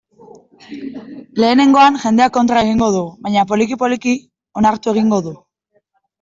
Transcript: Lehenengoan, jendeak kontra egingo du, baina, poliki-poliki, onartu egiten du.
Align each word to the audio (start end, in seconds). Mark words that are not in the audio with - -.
Lehenengoan, 1.43 1.99
jendeak 2.05 2.33
kontra 2.39 2.63
egingo 2.67 2.89
du, 2.97 3.03
baina, 3.27 3.45
poliki-poliki, 3.53 4.17
onartu 4.63 4.95
egiten 4.97 5.15
du. 5.29 5.37